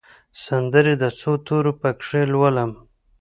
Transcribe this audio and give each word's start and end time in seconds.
سندرې 0.45 0.93
د 1.03 1.05
څو 1.19 1.31
تورو 1.45 1.71
پکښې 1.81 2.21
لولم 2.33 2.71